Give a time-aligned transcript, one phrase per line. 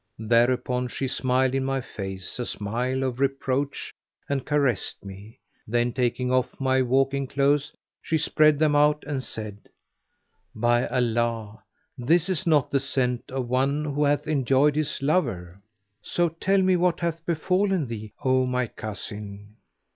[0.17, 3.93] Thereupon she smiled in my face a smile of reproach
[4.27, 9.69] and caressed me; then taking off my walking clothes, she spread them out and said,
[10.55, 11.61] "By Allah,
[11.99, 15.61] this is not the scent of one who hath enjoyed his lover!
[16.01, 19.55] So tell me what hath befallen thee, O my cousin."